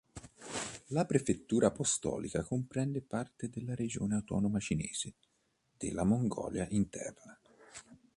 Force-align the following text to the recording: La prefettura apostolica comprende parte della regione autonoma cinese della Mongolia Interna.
La 0.87 1.05
prefettura 1.05 1.67
apostolica 1.67 2.41
comprende 2.41 3.03
parte 3.03 3.49
della 3.51 3.75
regione 3.75 4.15
autonoma 4.15 4.57
cinese 4.57 5.13
della 5.77 6.03
Mongolia 6.03 6.65
Interna. 6.71 7.39